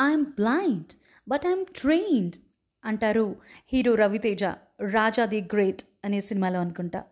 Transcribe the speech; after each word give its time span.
I'm 0.00 0.24
blind 0.24 0.92
but 1.28 1.46
I'm 1.46 1.64
trained 1.64 2.36
అంటారు 2.84 3.36
hero 3.72 3.94
Raviteja 3.94 4.44
Raja 4.90 5.24
the 5.24 5.40
great 5.40 5.82
అనే 6.04 6.20
సినిమాలో 6.20 6.60
అనుకుంటా. 6.60 7.04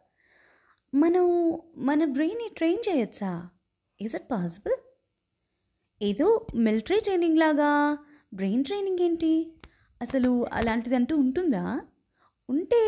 మనం 0.94 1.52
మన 1.76 2.04
బ్రెయిన్ని 2.04 2.50
ట్రైన్ 2.56 2.78
చేయొచ్చా? 2.88 3.48
ఈజ్ 4.00 4.14
ఇట్ 4.14 4.30
పాసిబుల్ 4.30 4.72
ఏదో 6.02 6.46
మిలిటరీ 6.54 7.00
ట్రైనింగ్ 7.00 7.38
లాగా 7.38 7.98
బ్రెయిన్ 8.34 8.64
ట్రైనింగ్ 8.64 8.98
ఏంటి? 9.00 9.56
అసలు 10.02 10.46
అలాంటిది 10.52 10.96
అంటూ 10.96 11.16
ఉంటుందా? 11.16 11.80
ఉంటే 12.48 12.82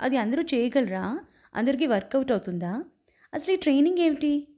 అది 0.00 0.16
అందరూ 0.16 0.42
చేయగలరా? 0.42 1.20
అందరికీ 1.54 1.86
వర్కౌట్ 1.86 2.32
అవుతుందా? 2.32 2.84
అసలు 3.34 3.52
ఈ 3.52 3.56
ట్రైనింగ్ 3.56 3.98
ఏమిటి? 3.98 4.48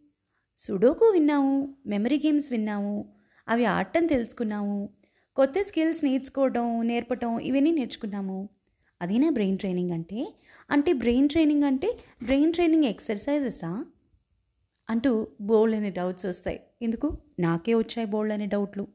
సుడోకు 0.59 1.07
విన్నాము 1.07 1.77
మెమరీ 1.87 2.19
గేమ్స్ 2.19 2.51
విన్నాము 2.51 3.20
అవి 3.51 3.65
ఆడటం 3.65 4.07
తెలుసుకున్నాము. 4.07 4.89
కొత్త 5.37 5.55
స్కిల్స్ 5.61 6.05
నేర్చుకోవడం 6.05 6.87
నేర్పటం 6.87 7.39
ఇవన్నీ 7.39 7.71
నేర్చుకున్నాము. 7.71 8.49
అదేనా 9.03 9.31
బ్రెయిన్ 9.31 9.59
ట్రైనింగ్ 9.59 9.91
అంటే? 9.91 10.35
అంటే 10.71 10.93
బ్రెయిన్ 10.93 11.29
ట్రైనింగ్ 11.29 11.65
అంటే 11.65 11.99
బ్రెయిన్ 12.23 12.53
ట్రైనింగ్ 12.53 12.85
ఎక్సర్సైజెసా? 12.85 13.85
అంటూ 14.91 15.29
బోల్డ్ 15.41 15.77
అనే 15.77 15.91
డౌట్స్ 15.91 16.27
వస్తాయి. 16.27 16.61
ఎందుకు? 16.83 17.19
నాకే 17.41 17.75
వచ్చాయి 17.75 18.07
బోల్డ్ 18.07 18.33
అనే 18.33 18.47
డౌట్లు. 18.47 18.87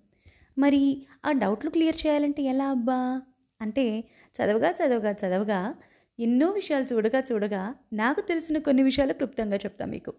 మరి 0.58 1.08
ఆ 1.26 1.32
డౌట్లు 1.32 1.70
క్లియర్ 1.70 1.96
చేయాలంటే 2.08 2.44
ఎలా 2.44 2.70
అబ్బా? 2.70 3.22
అంటే 3.62 4.04
చదవగా 4.32 4.72
చదవగా 4.72 5.12
చదవగా 5.12 5.76
ఎన్నో 6.20 6.52
విషయాలు 6.52 6.84
చూడగా 6.84 7.24
చూడగా 7.32 7.76
నాకు 7.94 8.22
తెలిసిన 8.22 8.58
కొన్ని 8.58 8.84
విషయాలు 8.84 9.14
క్లుప్తంగా 9.14 9.56
చెప్తాను 9.56 9.92
మీకు. 9.92 10.14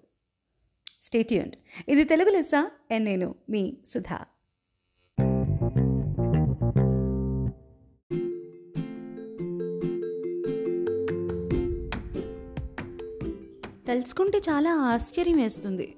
స్టేట్యూంట్ 1.02 1.56
ఇది 1.88 2.04
తెలుగు 2.04 2.30
లెస్సా? 2.30 2.70
అండ్ 2.90 3.04
నేను 3.04 3.34
మీ 3.50 3.76
సుధా. 3.86 4.24
తలుచుకుంటే 13.88 14.38
చాలా 14.38 14.74
ఆశ్చర్యం 14.74 15.36
వేస్తుంది. 15.36 15.94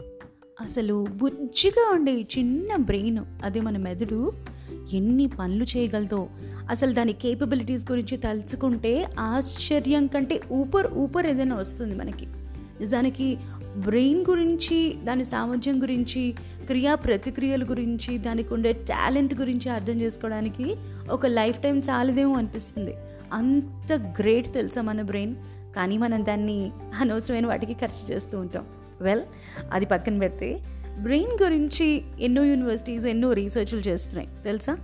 అసలు 0.61 1.07
బుజ్జిగా 1.17 1.93
ఉండే 1.95 2.13
చిన్న 2.13 2.77
బ్రెయిన్ 2.77 3.19
అదే 3.45 3.61
మన 3.61 3.77
మెదడు 3.77 4.33
ఎన్ని 4.93 5.27
పనులు 5.27 5.65
చేయగలదో. 5.65 6.29
అసలు 6.71 6.93
దాని 6.93 7.13
కేపబిలిటీస్ 7.13 7.93
గురించి 7.93 8.17
తలుచుకుంటే 8.17 9.07
ఆశ్చర్యం 9.19 10.07
కంటే 10.07 10.41
ఊపర్ 10.53 10.93
ఊపర్ 10.93 11.27
ఏదైనా 11.27 11.57
వస్తుంది 11.57 11.95
మనకి. 11.95 12.27
నిజానికి 12.81 13.39
బ్రెయిన్ 13.77 14.25
గురించి 14.31 14.95
దాని 15.05 15.25
సామర్థ్యం 15.25 15.83
గురించి 15.83 16.35
క్రియా 16.67 16.95
ప్రతిక్రియల 16.95 17.65
గురించి 17.65 18.19
దానికి 18.19 18.55
ఉండే 18.55 18.73
టాలెంట్ 18.73 19.35
గురించి 19.35 19.71
అర్థం 19.71 20.01
చేసుకోవడానికి 20.01 20.77
ఒక 21.11 21.27
లైఫ్ 21.27 21.63
టైం 21.63 21.79
చాలదేమో 21.79 22.35
అనిపిస్తుంది. 22.35 22.95
అంత 23.33 23.93
గ్రేట్ 23.93 24.55
తెలుసా 24.55 24.83
మన 24.83 25.03
బ్రెయిన్? 25.03 25.35
కానీ 25.79 25.99
మనం 25.99 26.25
దాన్ని 26.25 26.71
అనవసరమైన 27.01 27.47
వాటికి 27.47 27.75
ఖర్చు 27.75 28.15
చేస్తూ 28.15 28.39
ఉంటాం. 28.39 28.67
వెల్ 29.01 29.23
అది 29.73 29.87
పక్కన 29.87 30.19
పెడితే 30.19 30.61
బ్రెయిన్ 30.99 31.43
గురించి 31.43 32.03
ఎన్నో 32.21 32.45
యూనివర్సిటీస్ 32.45 33.07
ఎన్నో 33.07 33.33
రీసెర్చ్లు 33.33 33.81
చేస్తున్నాయి. 33.81 34.29
తెలుసా? 34.45 34.77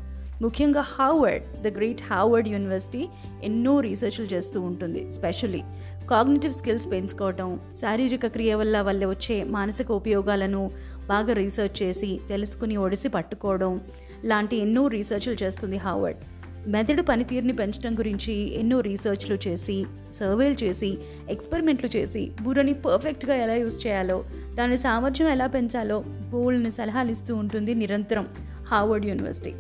ముఖ్యంగా 0.42 0.81
Harvard 0.81 1.62
the 1.62 1.69
great 1.69 2.03
Harvard 2.03 2.48
university 2.48 3.09
ఎన్నో 3.42 3.81
రీసెర్చ్లు 3.81 4.27
చేస్తూ 4.27 4.61
ఉంటుంది. 4.61 5.12
స్పెషల్లీ 5.12 5.62
కాగ్నిటివ్ 6.11 6.53
స్కిల్స్ 6.53 6.91
పెంచుకోవటం 6.91 7.61
శారీరక 7.81 8.27
క్రియ 8.27 8.55
వల్ల 8.55 8.81
వల్ల 8.81 9.06
వచ్చే 9.06 9.45
మానసిక 9.45 9.92
ఉపయోగాలను 9.92 10.70
బాగా 11.06 11.33
రీసెర్చ్ 11.33 11.83
చేసి 11.83 12.20
తెలుసుకుని 12.29 12.77
ఒడిసి 12.77 13.08
పట్టుకోవడం 13.08 13.81
లాంటి 14.25 14.56
ఎన్నో 14.56 14.86
రీసెర్చ్లు 14.86 15.34
చేస్తుంది 15.34 15.77
హార్వర్డ్. 15.77 16.19
మెదడు 16.67 17.03
పనితీరుని 17.03 17.53
పెంచడం 17.53 17.98
గురించి 17.98 18.55
ఎన్నో 18.55 18.81
రీసెర్చ్లు 18.81 19.39
చేసి 19.48 19.84
సర్వేలు 20.15 20.65
చేసి 20.65 20.98
ఎక్స్పెరిమెంట్లు 21.31 21.91
చేసి 21.97 22.33
బుర్రని 22.42 22.75
పర్ఫెక్ట్గా 22.75 23.35
ఎలా 23.35 23.55
యూజ్ 23.55 23.86
చేయాలో 23.86 24.25
దాని 24.55 24.79
సామర్థ్యం 24.79 25.29
ఎలా 25.29 25.47
పెంచాలో 25.47 26.01
బోల్డ్ని 26.01 26.73
సలహాలు 26.73 27.11
ఇస్తూ 27.11 27.35
ఉంటుంది 27.35 27.74
నిరంతరం 27.74 28.29
హార్వర్డ్ 28.67 29.07
యూనివర్సిటీ. 29.07 29.53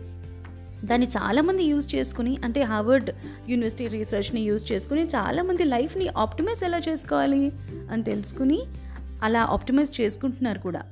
దాన్ని 0.86 1.06
చాలామంది 1.06 1.64
యూజ్ 1.64 1.94
చేసుకుని 1.94 2.36
అంటే 2.44 2.62
హార్వర్డ్ 2.62 3.10
యూనివర్సిటీ 3.48 3.88
రీసెర్చ్ని 3.88 4.40
యూజ్ 4.40 4.72
చేసుకుని 4.72 5.04
చాలామంది 5.04 5.64
లైఫ్ని 5.64 6.08
ఆప్టిమైజ్ 6.08 6.64
ఎలా 6.64 6.80
చేసుకోవాలి 6.88 7.52
అని 7.90 8.02
తెలుసుకుని 8.02 8.60
అలా 9.22 9.42
ఆప్టిమైజ్ 9.42 10.00
చేసుకుంటున్నారు 10.00 10.58
కూడా. 10.58 10.82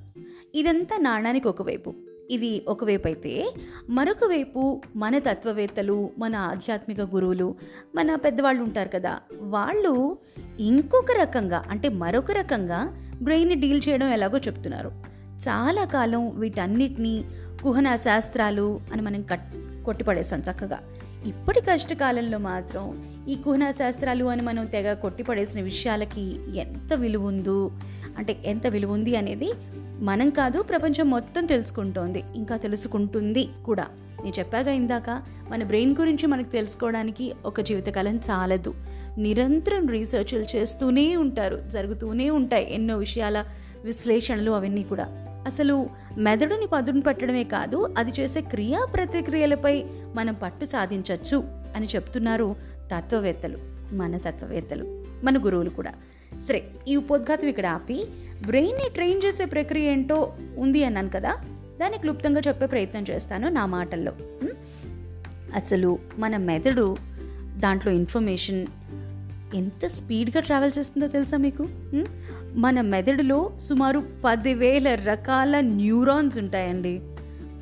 ఇదంతా 0.55 0.99
నాణానికి 1.01 1.49
ఒకవైపు 1.49 1.95
ఇది 2.33 2.63
ఒకవైపు 2.69 3.07
అయితే 3.07 3.55
మరొక 3.91 4.25
వైపు 4.25 4.83
మన 4.97 5.19
తత్వవేత్తలు 5.19 6.11
మన 6.19 6.37
ఆధ్యాత్మిక 6.37 7.01
గురువులు 7.01 7.55
మన 7.95 8.15
పెద్దవాళ్ళు 8.15 8.63
ఉంటారు 8.63 8.89
కదా 8.89 9.19
వాళ్ళు 9.41 10.19
ఇంకొక 10.61 11.13
రకంగా 11.21 11.65
అంటే 11.71 11.89
మరొక 11.89 12.33
రకంగా 12.33 12.99
బ్రెయిన్ని 13.23 13.55
డీల్ 13.55 13.83
చేయడం 13.89 14.09
ఎలాగో 14.09 14.39
చెప్తున్నారు. 14.39 14.93
చాలా 15.49 15.85
కాలం 15.85 16.41
వీటన్నిటినీ 16.41 17.25
కుహన 17.63 17.97
శాస్త్రాలు 17.97 18.81
అని 18.93 19.03
మనం 19.03 19.23
కట్ 19.23 19.53
కొట్టిపడేసాం 19.85 20.41
చక్కగా. 20.41 20.79
ఇప్పటి 21.27 21.61
కష్టకాలంలో 21.61 22.39
మాత్రం 22.39 23.13
ఈ 23.29 23.35
కుహనా 23.35 23.71
శాస్త్రాలు 23.71 24.25
అని 24.25 24.43
మనం 24.43 24.67
తెగ 24.67 24.93
కొట్టిపడేసిన 24.93 25.61
విషయాలకి 25.61 26.41
ఎంత 26.59 26.95
విలువ 26.95 27.27
ఉందో 27.27 27.71
అంటే 28.19 28.43
ఎంత 28.45 28.67
విలువ 28.67 28.93
ఉంది 28.93 29.17
అనేది 29.17 29.53
మనం 30.03 30.31
కాదు 30.31 30.63
ప్రపంచం 30.63 31.11
మొత్తం 31.11 31.47
తెలుసుకుంటోంది. 31.47 32.25
ఇంకా 32.35 32.57
తెలుసుకుంటుంది 32.57 33.49
కూడా. 33.65 33.87
నేను 34.23 34.39
చెప్పాగా 34.39 34.73
ఇందాక 34.73 35.23
మన 35.51 35.65
బ్రెయిన్ 35.65 35.97
గురించి 35.97 36.27
మనకు 36.27 36.49
తెలుసుకోవడానికి 36.49 37.33
ఒక 37.47 37.61
జీవితకాలం 37.61 38.17
చాలదు. 38.17 38.75
నిరంతరం 39.19 39.87
రీసెర్చ్లు 39.87 40.57
చేస్తూనే 40.57 41.17
ఉంటారు 41.17 41.63
జరుగుతూనే 41.69 42.31
ఉంటాయి 42.31 42.75
ఎన్నో 42.75 42.97
విషయాల 42.97 43.45
విశ్లేషణలు 43.85 44.51
అవన్నీ 44.51 44.83
కూడా. 44.83 45.07
అసలు 45.47 45.87
మెదడుని 46.19 46.67
పదును 46.73 47.01
పట్టడమే 47.01 47.45
కాదు 47.45 47.95
అది 47.99 48.13
చేసే 48.21 48.41
క్రియా 48.41 48.85
ప్రతిక్రియలపై 48.95 49.85
మనం 50.15 50.35
పట్టు 50.35 50.65
సాధించవచ్చు 50.65 51.45
అని 51.77 51.87
చెప్తున్నారు 51.87 52.57
తత్వవేత్తలు 52.95 53.59
మన 53.93 54.17
తత్వవేత్తలు 54.17 55.05
మన 55.25 55.39
గురువులు 55.39 55.71
కూడా. 55.71 55.93
సరే 56.49 56.65
ఈ 56.89 56.97
ఉపోద్ఘాతం 56.97 57.49
ఇక్కడ 57.49 57.67
ఆపి 57.67 58.07
బ్రెయిన్ని 58.47 58.91
ట్రైన్ 58.95 59.21
చేసే 59.27 59.45
ప్రక్రియ 59.45 59.91
ఏంటో 59.91 60.33
ఉంది 60.59 60.85
అన్నాను 60.85 61.11
కదా 61.11 61.33
దాన్ని 61.81 61.99
క్లుప్తంగా 61.99 62.41
చెప్పే 62.49 62.67
ప్రయత్నం 62.67 63.05
చేస్తాను 63.11 63.49
నా 63.49 63.67
మాటల్లో. 63.67 64.13
అసలు 65.55 65.99
మన 66.19 66.37
మెదడు 66.37 66.97
దాంట్లో 67.57 67.93
ఇన్ఫర్మేషన్ 67.93 68.67
ఎంత 69.55 69.87
స్పీడ్గా 69.87 70.41
ట్రావెల్ 70.41 70.73
చేస్తుందో 70.79 71.07
తెలుసా 71.07 71.37
మీకు? 71.37 71.69
మన 72.55 72.81
మెదడులో 72.81 73.53
సుమారు 73.59 74.03
పదివేల 74.25 74.95
రకాల 74.95 75.61
న్యూరాన్స్ 75.61 76.39
ఉంటాయండి. 76.39 77.01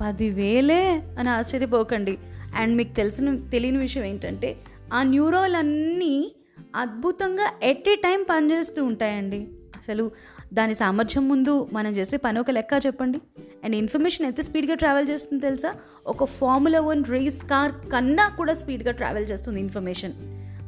పదివేలే 0.01 1.03
అని 1.19 1.31
ఆశ్చర్యపోకండి. 1.31 2.19
అండ్ 2.57 2.77
మీకు 2.77 2.95
తెలిసిన 2.95 3.37
తెలియని 3.37 3.79
విషయం 3.79 4.05
ఏంటంటే 4.05 4.57
ఆ 4.93 5.03
న్యూరాల్ 5.03 5.55
అన్నీ 5.55 6.33
అద్భుతంగా 6.77 7.53
ఎట్ 7.63 7.89
ఏ 7.89 7.95
టైం 7.95 8.25
పనిచేస్తూ 8.31 8.85
ఉంటాయండి. 8.85 9.49
అసలు 9.77 10.11
దాని 10.53 10.75
సామర్థ్యం 10.75 11.29
ముందు 11.29 11.69
మనం 11.73 11.93
చేసే 11.93 12.17
పని 12.17 12.41
ఒక 12.41 12.51
లెక్క 12.51 12.87
చెప్పండి. 12.87 13.21
అండ్ 13.65 13.77
ఇన్ఫర్మేషన్ 13.77 14.27
ఎంత 14.27 14.41
స్పీడ్గా 14.41 14.75
ట్రావెల్ 14.75 15.09
చేస్తుంది 15.09 15.43
తెలుసా? 15.43 15.75
ఒక 16.07 16.25
ఫార్ములా 16.25 16.81
వన్ 16.81 17.05
రేస్ 17.05 17.45
కార్ 17.45 17.73
కన్నా 17.93 18.29
కూడా 18.29 18.53
స్పీడ్గా 18.53 18.93
ట్రావెల్ 18.93 19.25
చేస్తుంది 19.25 19.61
ఇన్ఫర్మేషన్ 19.61 20.13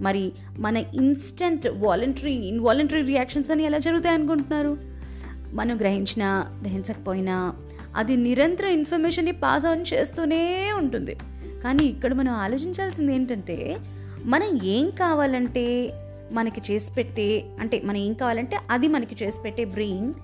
మరి 0.03 0.32
మన 0.59 0.76
ఇన్స్టెంట్ 0.76 1.69
వాలంటరీ 1.69 2.32
ఇన్వాలంటరీ 2.32 3.03
రియాక్షన్స్ 3.03 3.50
అని 3.50 3.62
ఎలా 3.62 3.78
జరుగుతాయి 3.78 4.15
అనుకుంటున్నారు? 4.15 4.76
మనం 5.53 5.76
గ్రహించినా 5.76 6.59
గ్రహించకపోయినా 6.62 7.54
అది 7.97 8.16
నిరంతరం 8.16 8.69
ఇన్ఫర్మేషన్ని 8.69 9.32
పాస్ 9.32 9.66
ఆన్ 9.66 9.84
చేస్తూనే 9.94 10.72
ఉంటుంది. 10.78 11.16
కానీ 11.65 11.84
ఇక్కడ 11.84 12.15
మనం 12.15 12.33
ఆలోచించాల్సింది 12.33 13.15
ఏంటంటే 13.15 13.77
మనం 14.24 14.60
ఏం 14.65 14.91
కావాలంటే 14.91 15.92
మనకి 16.32 16.72
చేసి 16.72 16.92
పెట్టే 16.92 17.44
అంటే 17.60 17.82
మనం 17.84 17.96
ఏం 17.96 18.12
కావాలంటే 18.12 18.58
అది 18.70 18.88
మనకి 18.88 19.24
చేసి 19.24 19.40
పెట్టే 19.42 19.64
బ్రెయిన్ 19.64 20.14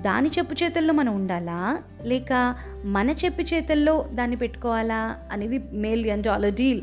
దాని 0.00 0.28
చెప్పు 0.28 0.64
చేతుల్లో 0.64 0.94
మనం 0.94 1.14
ఉండాలా? 1.14 1.82
లేక 2.02 2.54
మన 2.84 3.10
చెప్పు 3.10 3.42
చేతుల్లో 3.42 4.06
దాన్ని 4.12 4.36
పెట్టుకోవాలా? 4.36 5.16
అనేది 5.32 5.60
మేల్ 5.72 6.10
అండ్ 6.10 6.26
డాలర్ 6.26 6.54
డీల్. 6.54 6.82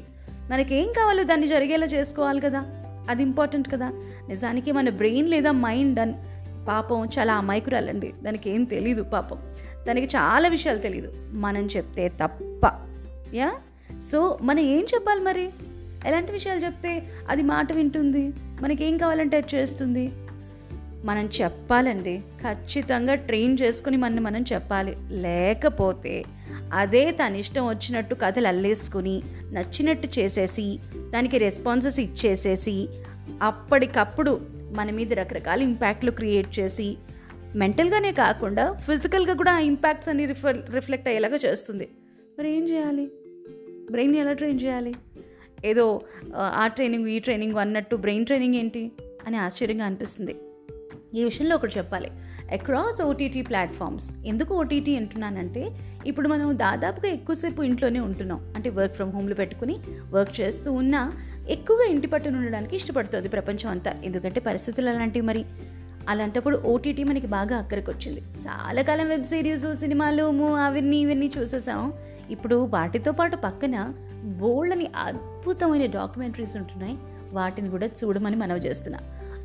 మనకేం 0.52 0.86
కావాలో 0.86 1.24
దాన్ని 1.24 1.48
జరిగేలా 1.48 1.86
చేసుకోవాలి 1.86 2.42
కదా? 2.42 2.66
అది 3.10 3.22
ఇంపార్టెంట్ 3.22 3.72
కదా? 3.72 3.92
నిజానికి 4.30 4.72
మన 4.72 4.90
బ్రెయిన్ 4.90 5.30
లేదా 5.30 5.52
మైండ్ 5.52 6.00
అన్ 6.00 6.14
పాపం 6.68 7.06
చాలా 7.06 7.34
అమాయకురాలండి. 7.34 8.14
దానికి 8.24 8.50
ఏం 8.50 8.64
తెలీదు 8.64 9.04
పాపం. 9.04 9.38
దానికి 9.88 10.08
చాలా 10.08 10.48
విషయాలు 10.48 10.80
తెలియదు 10.80 11.14
మనం 11.32 11.66
చెప్తే 11.66 12.10
తప్ప. 12.10 12.72
యా? 13.34 13.54
సో 14.00 14.40
మనం 14.42 14.60
ఏం 14.60 14.86
చెప్పాలి 14.96 15.22
మరి? 15.22 15.50
ఎలాంటి 16.06 16.32
విషయాలు 16.32 16.60
చెప్తే 16.60 17.04
అది 17.30 17.42
మాట 17.42 17.74
వింటుంది? 17.74 18.34
మనకేం 18.62 18.98
కావాలంటే 18.98 19.38
అది 19.38 19.56
చేస్తుంది. 19.56 20.12
మనం 21.06 21.30
చెప్పాలండి 21.42 22.18
ఖచ్చితంగా 22.18 23.16
ట్రైన్ 23.16 23.58
చేసుకుని 23.62 23.98
మనం 23.98 24.24
మనం 24.24 24.44
చెప్పాలి. 24.54 24.96
లేకపోతే 25.10 26.24
అదే 26.74 27.12
తన 27.12 27.36
ఇష్టం 27.36 27.68
వచ్చినట్టు 27.68 28.16
కథలు 28.16 28.48
అల్లేసుకుని 28.48 29.22
నచ్చినట్టు 29.52 30.08
చేసేసి 30.20 30.80
దానికి 31.10 31.38
రెస్పాన్సెస్ 31.38 32.00
ఇచ్చేసేసి 32.00 32.88
అప్పటికప్పుడు 33.42 34.42
మన 34.76 34.92
మీద 34.92 35.14
రకరకాల 35.14 35.62
ఇంపాక్ట్లు 35.62 36.12
క్రియేట్ 36.12 36.60
చేసి 36.60 36.98
మెంటల్గానే 37.56 38.12
కాకుండా 38.12 38.74
ఫిజికల్గా 38.74 39.34
కూడా 39.34 39.52
ఆ 39.52 39.60
ఇంపాక్ట్స్ 39.60 40.10
అన్ని 40.10 40.26
రిఫర్ 40.26 40.58
రిఫ్లెక్ట్ 40.74 41.08
అయ్యేలాగా 41.08 41.36
చేస్తుంది. 41.36 41.90
మరి 42.40 42.58
ఏం 42.58 42.64
చేయాలి? 42.64 43.12
బ్రెయిన్ 43.92 44.16
ఎలా 44.16 44.34
ట్రైన్ 44.34 44.60
చేయాలి? 44.64 44.94
ఏదో 45.66 46.02
ఆ, 46.36 46.68
ట్రైనింగ్ 46.68 47.08
ఈ 47.08 47.20
ట్రైనింగ్ 47.20 47.56
అన్నట్టు 47.56 47.96
బ్రెయిన్ 47.96 48.26
ట్రైనింగ్ 48.26 48.56
ఏంటి 48.56 48.92
అని 49.28 49.38
ఆశ్చర్యంగా 49.38 49.86
అనిపిస్తుంది. 49.86 50.36
ఈ 51.14 51.24
విషయంలో 51.24 51.56
ఒకటి 51.56 51.74
చెప్పాలి. 51.78 52.12
అక్రాస్ 52.52 53.02
ఓటీటీ 53.02 53.42
ప్లాట్ఫామ్స్ 53.42 54.16
ఎందుకు 54.26 54.56
ఓటీటీ 54.56 54.96
అంటున్నానంటే 54.96 55.70
ఇప్పుడు 56.06 56.28
మనం 56.28 56.58
దాదాపుగా 56.58 57.12
ఎక్కువసేపు 57.12 57.62
ఇంట్లోనే 57.62 58.00
ఉంటున్నాం. 58.00 58.54
అంటే 58.56 58.70
వర్క్ 58.70 58.96
ఫ్రమ్ 58.96 59.12
హోమ్లో 59.12 59.36
పెట్టుకుని 59.36 59.78
వర్క్ 60.12 60.42
చేస్తూ 60.42 60.74
ఉన్నా 60.74 61.14
ఎక్కువగా 61.50 61.92
ఇంటి 61.92 62.08
పట్టున 62.08 62.36
ఉండడానికి 62.36 62.76
ఇష్టపడుతుంది 62.76 63.30
ప్రపంచం 63.30 63.70
అంతా. 63.70 63.94
ఎందుకంటే 64.04 64.40
పరిస్థితులు 64.40 64.90
అలాంటివి 64.90 65.26
మరి. 65.26 65.46
అలాంటప్పుడు 66.10 66.58
ఓటీటీ 66.58 67.04
మనకి 67.04 67.28
బాగా 67.28 67.58
అక్కడికి 67.58 67.92
వచ్చింది 67.92 68.22
చాలా 68.22 68.82
కాలం 68.82 69.08
వెబ్ 69.10 69.24
సిరీస్ 69.24 69.76
సినిమాలు 69.76 70.24
అవన్నీ 70.56 70.98
ఇవన్నీ 70.98 71.32
చూసేసాం. 71.38 71.94
ఇప్పుడు 72.30 72.56
వాటితో 72.56 73.12
పాటు 73.12 73.36
పక్కన 73.36 73.94
బోల్డ్ని 74.24 74.88
అద్భుతమైన 75.42 75.86
డాక్యుమెంటరీస్ 75.86 76.58
ఉంటున్నాయి. 76.58 76.98
వాటిని 77.34 77.70
కూడా 77.70 77.88
చూడమని 77.88 78.36
మనవి 78.36 78.60
చేస్తున్నా. 78.60 79.00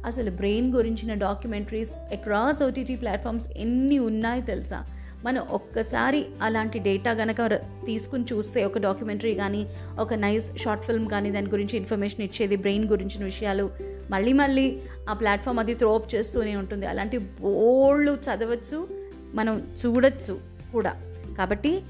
అసలు 0.06 0.30
బ్రెయిన్ 0.30 0.74
గురించిన 0.74 1.14
డాక్యుమెంటరీస్ 1.14 1.94
అక్రాస్ 2.12 2.62
ఓటీటీ 2.62 2.96
ప్లాట్ఫామ్స్ 2.96 3.48
ఎన్ని 3.56 3.98
ఉన్నాయి 3.98 4.42
తెలుసా? 4.42 4.84
మనం 5.24 5.42
ఒక్కసారి 5.42 6.26
అలాంటి 6.42 6.78
డేటా 6.78 7.10
గనక 7.10 7.46
తీసుకుని 7.86 8.24
చూస్తే 8.32 8.64
ఒక 8.64 8.78
డాక్యుమెంటరీ 8.78 9.34
కానీ 9.34 9.66
ఒక 9.98 10.14
నైస్ 10.14 10.56
షార్ట్ 10.56 10.84
ఫిల్మ్ 10.84 11.08
కానీ 11.08 11.30
దాని 11.30 11.50
గురించి 11.50 11.76
ఇన్ఫర్మేషన్ 11.76 12.22
ఇచ్చేది 12.22 12.56
బ్రెయిన్ 12.56 12.88
గురించిన 12.88 13.24
విషయాలు 13.24 13.70
మళ్ళీ 14.10 14.32
మళ్ళీ 14.32 14.80
ఆ 15.08 15.12
ప్లాట్ఫామ్ 15.12 15.58
అది 15.58 15.74
త్రో 15.74 15.94
అప్ 15.94 16.14
చేస్తూనే 16.14 16.56
ఉంటుంది. 16.56 16.86
అలాంటి 16.86 17.18
బోళ్ళు 17.18 18.12
చదవచ్చు 18.12 18.88
మనం 19.34 19.62
చూడొచ్చు 19.86 20.38
కూడా. 20.72 21.02
కాబట్టి 21.38 21.82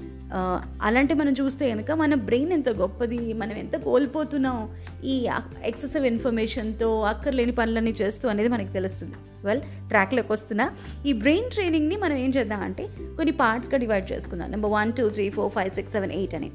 అలాంటి 0.81 1.13
మనం 1.13 1.33
చూస్తే 1.33 1.69
కనుక 1.69 1.91
మన 1.91 2.13
బ్రెయిన్ 2.13 2.51
ఎంత 2.51 2.69
గొప్పది 2.69 3.33
మనం 3.33 3.51
ఎంత 3.51 3.77
కోల్పోతున్నాం 3.77 4.75
ఈ 5.03 5.29
ఎక్సెసివ్ 5.63 6.05
ఇన్ఫర్మేషన్తో 6.05 7.01
అక్కర్లేని 7.01 7.51
పనులన్నీ 7.51 7.91
చేస్తూ 7.91 8.29
అనేది 8.29 8.49
మనకి 8.49 8.71
తెలుస్తుంది. 8.71 9.13
వెల్ 9.43 9.61
ట్రాక్లోకి 9.61 10.31
వస్తున్నా. 10.31 10.71
ఈ 11.05 11.13
బ్రెయిన్ 11.13 11.51
ట్రైనింగ్ని 11.51 11.97
మనం 11.97 12.17
ఏం 12.17 12.33
చేద్దాం 12.37 12.61
అంటే 12.61 12.89
కొన్ని 13.01 13.31
పార్ట్స్గా 13.31 13.77
డివైడ్ 13.77 14.11
చేసుకుందాం. 14.11 14.51
Number 14.51 14.71
one 14.71 14.93
two 14.93 15.09
three 15.09 15.29
four 15.29 15.51
five 15.51 15.69
six 15.69 15.93
seven 15.93 16.11
eight 16.11 16.35
అని. 16.35 16.51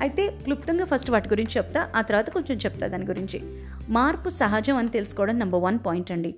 అయితే 0.00 0.28
క్లుప్తంగా 0.28 0.84
ఫస్ట్ 0.84 1.10
వాటి 1.10 1.28
గురించి 1.28 1.52
చెప్తా 1.56 1.90
ఆ 1.96 2.00
తర్వాత 2.00 2.30
కొంచెం 2.30 2.58
చెప్తా 2.58 2.86
దాని 2.86 3.06
గురించి. 3.06 3.42
మార్పు 3.88 4.28
సహజం 4.28 4.76
అని 4.76 4.88
తెలుసుకోవడం 4.88 5.38
నెంబర్ 5.38 5.62
వన్ 5.62 5.78
పాయింట్ 5.86 6.12
అండి. 6.12 6.34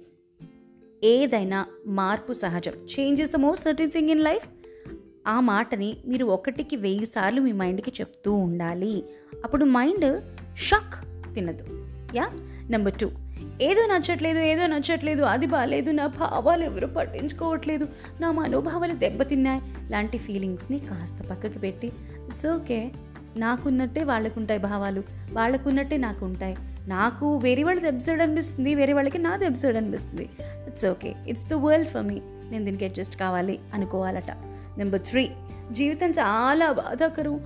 ఏదైనా 1.04 1.66
మార్పు 1.86 2.32
సహజం. 2.32 2.72
Change 2.72 3.22
is 3.22 3.32
the 3.32 3.36
most 3.36 3.64
certain 3.64 3.90
thing 3.90 4.10
in 4.10 4.20
life. 4.20 4.48
ఆ 5.26 5.40
మాటని 5.40 5.96
మీరు 6.06 6.24
ఒకటికి 6.24 6.76
వెయ్యి 6.76 7.06
సార్లు 7.06 7.40
మీ 7.40 7.52
మైండ్కి 7.52 7.92
చెప్తూ 8.00 8.32
ఉండాలి. 8.32 9.04
అప్పుడు 9.44 9.64
మైండ్ 9.64 10.22
షాక్ 10.56 10.94
తినదు. 11.34 11.64
యా? 12.16 12.30
Number 12.70 12.92
two. 12.92 13.10
ఏదో 13.62 13.86
నచ్చట్లేదు 13.86 14.38
ఏదో 14.38 14.66
నచ్చట్లేదు 14.66 15.22
అది 15.22 15.46
బాగాలేదు 15.46 15.90
నా 15.90 16.06
భావాలు 16.06 16.64
ఎవరు 16.64 16.86
పట్టించుకోవట్లేదు 16.86 17.88
నా 18.20 18.32
మనోభావాలు 18.32 18.92
దెబ్బతిన్నాయి 18.92 19.60
లాంటి 19.90 20.18
ఫీలింగ్స్ని 20.18 20.78
కాస్త 20.78 21.22
పక్కకి 21.30 21.58
పెట్టి 21.58 21.86
ఇట్స్ 22.28 22.46
ఓకే 22.46 22.90
నాకున్నట్టే 23.36 24.04
వాళ్ళకుంటాయి 24.04 24.60
భావాలు 24.60 25.02
వాళ్ళకున్నట్టే 25.32 25.96
నాకు 25.96 26.24
ఉంటాయి 26.24 26.56
నాకు 26.88 27.36
వేరే 27.36 27.62
వాళ్ళది 27.62 27.88
ఎపిసోడ్ 27.88 28.20
అనిపిస్తుంది 28.20 28.74
వేరే 28.74 28.92
వాళ్ళకి 28.92 29.18
నాది 29.18 29.44
ఎపిసోడ్ 29.44 29.76
అనిపిస్తుంది. 29.76 30.28
It's 30.68 30.86
okay 30.86 31.14
it's 31.28 31.48
the 31.48 31.52
world 31.52 31.88
for 31.88 32.02
me. 32.02 32.20
నేను 32.50 32.64
దీనికి 32.64 32.84
అడ్జస్ట్ 32.84 33.16
కావాలి 33.16 33.58
అనుకోవాలట. 33.74 34.55
నెంబర్ 34.78 35.00
త్రీ 35.00 35.30
జీవితం 35.72 36.10
చాలా 36.10 36.72
బాధాకరం. 36.72 37.40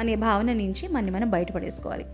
అనే 0.00 0.14
భావన 0.14 0.52
నుంచి 0.52 0.88
మనని 0.88 1.10
మనం 1.10 1.30
బయటపడేసుకోవాలి. 1.30 2.04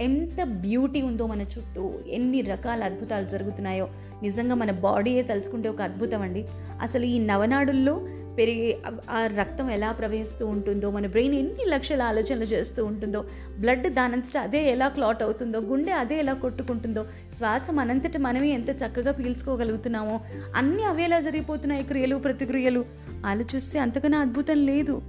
ఎంత 0.00 0.44
బ్యూటీ 0.44 1.02
ఉందో 1.02 1.26
మన 1.26 1.40
చుట్టూ 1.42 1.92
ఎన్ని 2.08 2.40
రకాల 2.40 2.84
అద్భుతాలు 2.84 3.24
జరుగుతున్నాయో. 3.24 3.88
నిజంగా 4.22 4.54
మన 4.54 4.70
బాడీయే 4.70 5.22
తలుచుకుంటే 5.22 5.68
ఒక 5.68 5.82
అద్భుతం 5.82 6.22
అండి. 6.22 6.46
అసలు 6.80 7.04
ఈ 7.04 7.18
నవనాడుల్లో 7.18 8.06
పెరిగే 8.38 8.78
ఆ- 9.10 9.28
రక్తం 9.38 9.70
ఎలా 9.70 9.92
ప్రవహిస్తూ 9.92 10.46
ఉంటుందో 10.46 10.90
మన 10.90 11.06
బ్రెయిన్ 11.06 11.34
ఎన్ని 11.34 11.64
లక్షల 11.66 12.02
ఆలోచనలు 12.02 12.44
చేస్తూ 12.44 12.84
ఉంటుందో. 12.84 13.24
బ్లడ్ 13.58 13.94
దానంతట 13.94 14.38
అదే 14.38 14.70
ఎలా 14.70 14.88
క్లాట్ 14.88 15.22
అవుతుందో 15.22 15.60
గుండె 15.60 15.92
అదే 15.92 16.18
ఎలా 16.18 16.32
కొట్టుకుంటుందో 16.32 17.06
శ్వాస 17.34 17.70
మనంతట 17.70 18.18
మనమే 18.18 18.48
ఎంత 18.48 18.70
చక్కగా 18.70 19.12
పీల్చుకోగలుగుతున్నామో. 19.12 20.20
అన్నీ 20.56 20.82
అవే 20.82 21.04
ఎలా 21.04 21.20
జరిగిపోతున్నాయి 21.20 21.82
క్రియలు 21.82 22.16
ప్రతిక్రియలు. 22.16 22.84
ఆలోచిస్తే 23.26 23.78
అంతకన్నా 23.78 24.18
అద్భుతం 24.18 24.66
లేదు. 24.66 25.02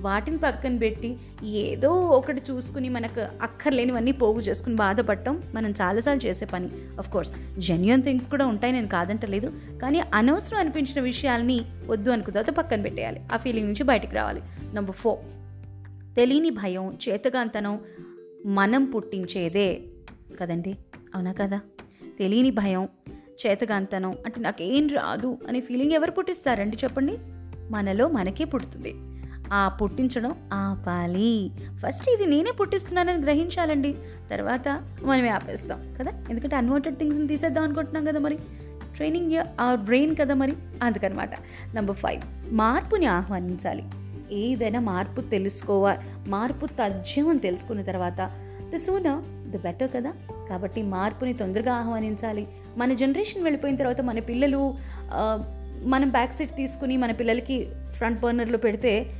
వాటిని 0.00 0.38
పక్కన 0.38 0.76
పెట్టి 0.76 1.16
ఏదో 1.44 1.90
ఒకటి 1.90 2.42
చూసుకుని 2.50 2.88
మనకు 2.88 3.20
అక్కర్లేనివన్నీ 3.42 4.12
పోగు 4.12 4.40
చేసుకుని 4.40 4.74
బాధపడటం 4.74 5.42
మనం 5.54 5.70
చాలాసార్లు 5.70 6.26
చేసే 6.26 6.44
పని. 6.44 6.68
అఫ్ 6.98 7.10
కోర్స్ 7.10 7.32
జెన్యున్ 7.58 8.02
థింగ్స్ 8.02 8.28
కూడా 8.28 8.46
ఉంటాయి 8.46 8.72
నేను 8.72 8.86
కాదంటలేదు. 8.86 9.52
కానీ 9.82 10.00
అనవసరం 10.14 10.58
అనిపించిన 10.58 11.00
విషయాల్ని 11.00 11.64
వద్దు 11.86 12.10
అనుకున్న 12.10 12.40
తర్వాత 12.40 12.64
పక్కన 12.64 12.82
పెట్టేయాలి. 12.82 13.20
ఆ 13.32 13.36
ఫీలింగ్ 13.36 13.66
నుంచి 13.66 13.82
బయటికి 13.82 14.14
రావాలి. 14.14 14.42
నెంబర్ 14.74 14.96
ఫోర్ 14.96 15.18
తెలియని 16.16 16.50
భయం 16.50 16.98
చేతగాంతనం 17.08 17.80
మనం 18.46 18.84
పుట్టించేదే 18.84 19.80
కదండి? 20.40 20.76
అవునా 21.14 21.32
కదా? 21.32 21.60
తెలియని 22.18 22.50
భయం 22.50 22.88
చేతగాంతనం 23.46 24.16
అంటే 24.26 24.40
నాకేం 24.40 24.88
రాదు 24.88 25.38
అనే 25.48 25.60
ఫీలింగ్ 25.60 25.92
ఎవరు 25.92 26.10
పుట్టిస్తారండి 26.10 26.76
చెప్పండి? 26.84 27.18
మనలో 27.70 28.08
మనకే 28.08 28.44
పుడుతుంది. 28.44 28.94
ఆ 29.52 29.68
పుట్టించడం 29.68 30.34
ఆపాలి. 30.52 31.50
ఫస్ట్ 31.74 32.10
ఇది 32.10 32.26
నేనే 32.26 32.50
పుట్టిస్తున్నానని 32.50 33.22
గ్రహించాలండి. 33.22 33.96
తర్వాత 34.30 34.82
మనమే 35.02 35.28
ఆపేస్తాం 35.28 35.94
కదా? 35.98 36.12
ఎందుకంటే 36.30 36.56
అన్వాంటెడ్ 36.56 36.96
థింగ్స్ని 36.96 37.28
తీసేద్దాం 37.28 37.64
అనుకుంటున్నాం 37.64 38.04
కదా 38.04 38.18
మరి? 38.18 38.38
ట్రైనింగ్ 38.96 39.60
ఆర్ 39.60 39.80
బ్రెయిన్ 39.80 40.16
కదా 40.20 40.34
మరి? 40.34 40.56
అందుకనమాట. 40.82 41.30
నెంబర్ 41.74 41.96
ఫైవ్ 41.96 42.22
మార్పుని 42.54 43.06
ఆహ్వానించాలి. 43.06 43.84
ఏదైనా 44.32 44.80
మార్పు 44.80 45.20
తెలుసుకోవాలి 45.20 45.98
మార్పు 46.26 46.66
తథ్యం 46.66 47.28
అని 47.28 47.38
తెలుసుకున్న 47.38 47.82
తర్వాత 47.82 48.30
ద 48.74 48.76
సూనర్ 48.76 49.50
ద 49.50 49.56
బెటర్ 49.56 49.90
కదా? 49.96 50.12
కాబట్టి 50.48 50.82
మార్పుని 50.82 51.32
తొందరగా 51.32 51.74
ఆహ్వానించాలి. 51.74 52.48
మన 52.76 52.92
జనరేషన్ 52.92 53.42
వెళ్ళిపోయిన 53.42 53.76
తర్వాత 53.76 54.00
మన 54.00 54.18
పిల్లలు 54.18 54.74
మనం 55.82 56.10
బ్యాక్ 56.10 56.32
సీట్ 56.32 56.56
తీసుకుని 56.56 56.96
మన 56.96 57.12
పిల్లలకి 57.12 57.68
ఫ్రంట్ 57.90 58.20
బర్నర్లో 58.20 58.58
పెడితే 58.58 59.10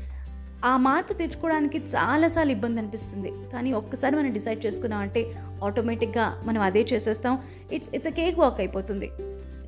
ఆ 0.65 0.77
మార్పు 0.77 1.13
తెచ్చుకోవడానికి 1.13 1.79
చాలాసార్లు 1.79 2.53
ఇబ్బంది 2.53 2.81
అనిపిస్తుంది. 2.81 3.33
కానీ 3.53 3.73
ఒక్కసారి 3.73 4.17
మనం 4.17 4.33
డిసైడ్ 4.33 4.67
చేసుకున్నామంటే 4.67 5.33
ఆటోమేటిక్గా 5.65 6.43
మనం 6.45 6.61
అదే 6.61 6.87
చేసేస్తాం. 6.93 7.39
It's 7.73 7.91
it's 7.95 8.09
a 8.09 8.11
cake 8.11 8.39
walk 8.39 8.61
అయిపోతుంది. 8.61 9.11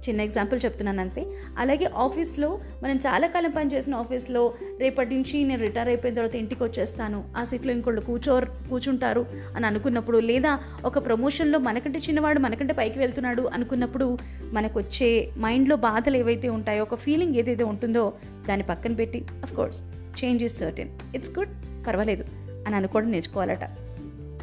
చిన్న 0.08 0.20
ఎగ్జాంపుల్ 0.20 0.60
చెప్తున్నాను 0.64 1.00
అంతే. 1.00 1.26
అలాగే 1.58 1.84
ఆఫీస్లో 1.84 2.60
మనం 2.82 2.96
చాలా 2.96 3.26
కాలం 3.26 3.50
పనిచేసిన 3.50 3.94
ఆఫీస్లో 3.94 4.54
రేపటి 4.80 5.14
నుంచి 5.14 5.44
నేను 5.44 5.62
రిటైర్ 5.62 5.88
అయిపోయిన 5.88 6.16
తర్వాత 6.16 6.36
ఇంటికి 6.36 6.64
వచ్చేస్తాను. 6.64 7.24
ఆ 7.36 7.44
సీట్లో 7.44 7.72
ఇంకోళ్ళు 7.72 8.00
కూర్చో 8.00 8.40
కూర్చుంటారు 8.40 9.26
అని 9.56 9.66
అనుకున్నప్పుడు 9.66 10.18
లేదా 10.18 10.58
ఒక 10.84 11.06
ప్రమోషన్లో 11.06 11.58
మనకంటే 11.58 11.98
చిన్నవాడు 11.98 12.40
మనకంటే 12.40 12.74
పైకి 12.74 12.98
వెళ్తున్నాడు 12.98 13.42
అనుకున్నప్పుడు 13.52 14.18
మనకు 14.52 14.78
వచ్చే 14.78 15.30
మైండ్లో 15.38 15.76
బాధలు 15.76 16.16
ఏవైతే 16.16 16.48
ఉంటాయో 16.48 16.82
ఒక 16.82 16.94
ఫీలింగ్ 16.94 17.36
ఏదైతే 17.36 17.64
ఉంటుందో 17.64 18.12
దాన్ని 18.48 18.66
పక్కన 18.66 18.92
పెట్టి 18.92 19.26
of 19.42 19.52
course 19.52 19.82
change 20.24 20.42
is 20.42 20.58
certain 20.58 20.88
it's 21.14 21.30
good 21.38 21.50
పర్వాలేదు 21.86 22.24
అని 22.66 22.76
అనుకోవడం 22.76 23.10
నేర్చుకోవాలట. 23.10 23.89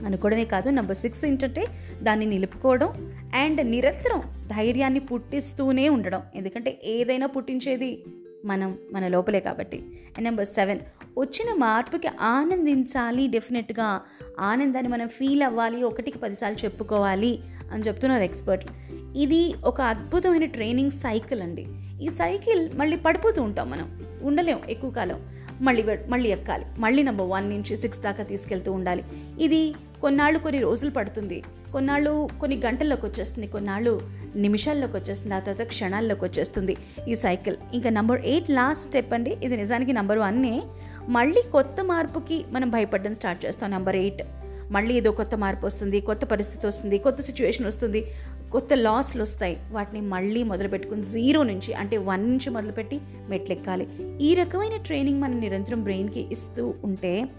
అనుకోవడమే 0.05 0.45
కాదు 0.45 0.69
నెంబర్ 0.69 0.97
సిక్స్ 0.97 1.25
ఏంటంటే 1.25 1.65
దాన్ని 2.03 2.25
నిలుపుకోవడం 2.25 3.13
అండ్ 3.35 3.67
నిరంతరం 3.67 4.21
ధైర్యాన్ని 4.47 4.99
పుట్టిస్తూనే 4.99 5.89
ఉండడం. 5.89 6.21
ఎందుకంటే 6.35 6.81
ఏదైనా 6.83 7.27
పుట్టించేది 7.27 8.03
మనం 8.45 8.77
మన 8.93 9.07
లోపలే 9.07 9.39
కాబట్టి. 9.39 9.77
అండ్ 9.77 10.23
నెంబర్ 10.23 10.47
సెవెన్ 10.47 10.79
వచ్చిన 11.17 11.53
మార్పుకి 11.57 12.07
ఆనందించాలి 12.21 13.27
డెఫినెట్గా 13.27 14.01
ఆనందాన్ని 14.39 14.91
మనం 14.91 15.07
ఫీల్ 15.07 15.43
అవ్వాలి 15.43 15.83
ఒకటికి 15.83 16.17
పదిసార్లు 16.17 16.65
చెప్పుకోవాలి 16.65 17.39
అని 17.71 17.83
చెప్తున్నారు 17.83 18.23
ఎక్స్పర్ట్లు 18.23 18.87
ఇది 19.17 19.53
ఒక 19.65 19.81
అద్భుతమైన 19.81 20.45
ట్రైనింగ్ 20.45 20.91
సైకిల్ 20.91 21.41
అండి. 21.41 21.67
ఈ 22.01 22.09
సైకిల్ 22.09 22.69
మళ్ళీ 22.75 22.97
పడిపోతూ 22.97 23.41
ఉంటాం 23.41 23.69
మనం. 23.69 24.01
ఉండలేం 24.21 24.59
ఎక్కువ 24.69 24.89
కాలం. 24.89 25.21
మళ్ళీ 25.61 25.83
మళ్ళీ 26.07 26.29
ఎక్కాలి. 26.29 26.65
మళ్ళీ 26.77 27.03
నెంబర్ 27.03 27.27
వన్ 27.27 27.49
నుంచి 27.49 27.77
సిక్స్ 27.77 27.99
దాకా 27.99 28.23
తీసుకెళ్తూ 28.23 28.71
ఉండాలి. 28.71 29.03
ఇది 29.41 29.73
కొన్నాళ్ళు 30.01 30.39
కొన్ని 30.39 30.61
రోజులు 30.61 30.91
పడుతుంది. 30.91 31.43
కొన్నాళ్ళు 31.71 32.29
కొన్ని 32.39 32.61
గంటల్లోకి 32.65 33.05
వచ్చేస్తుంది. 33.05 33.47
కొన్నాళ్ళు 33.47 34.01
నిమిషాల్లోకి 34.35 34.97
వచ్చేస్తుంది. 34.97 35.35
ఆ 35.35 35.39
తర్వాత 35.39 35.67
క్షణాల్లోకి 35.67 36.25
వచ్చేస్తుంది 36.25 36.77
ఈ 37.07 37.15
సైకిల్. 37.15 37.55
ఇంకా 37.73 37.89
నంబర్ 37.89 38.21
ఎయిట్ 38.21 38.49
లాస్ట్ 38.49 38.83
స్టెప్ 38.83 39.13
అండి. 39.13 39.37
ఇది 39.43 39.57
నిజానికి 39.57 39.93
నంబర్ 39.93 40.19
వన్నే 40.19 40.63
మళ్ళీ 41.09 41.41
కొత్త 41.51 41.83
మార్పుకి 41.83 42.45
మనం 42.51 42.69
భయపడడం 42.69 43.13
స్టార్ట్ 43.13 43.45
చేస్తాం 43.45 43.71
నంబర్ 43.71 43.95
ఎయిట్. 43.95 44.23
మళ్ళీ 44.71 44.93
ఏదో 44.93 45.11
కొత్త 45.11 45.35
మార్పు 45.35 45.65
వస్తుంది 45.65 46.01
కొత్త 46.01 46.25
పరిస్థితి 46.25 46.67
వస్తుంది 46.67 46.97
కొత్త 46.97 47.21
సిచ్యువేషన్ 47.21 47.65
వస్తుంది 47.65 48.05
కొత్త 48.51 48.73
లాస్లు 48.73 49.21
వస్తాయి. 49.21 49.57
వాటిని 49.71 50.01
మళ్ళీ 50.01 50.43
మొదలుపెట్టుకుని 50.43 51.03
జీరో 51.03 51.43
నుంచి 51.43 51.73
అంటే 51.73 51.97
వన్ 51.97 52.29
నుంచి 52.29 52.49
మొదలుపెట్టి 52.49 52.99
మెట్లెక్కాలి. 53.29 53.87
ఈ 54.21 54.33
రకమైన 54.33 54.77
ట్రైనింగ్ 54.77 55.21
మనం 55.21 55.39
నిరంతరం 55.39 55.83
బ్రెయిన్కి 55.83 56.25
ఇస్తూ 56.31 56.73
ఉంటే 56.83 57.29